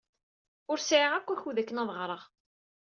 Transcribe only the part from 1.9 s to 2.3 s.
ɣreɣ.